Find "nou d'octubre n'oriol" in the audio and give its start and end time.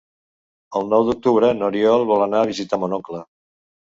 0.93-2.05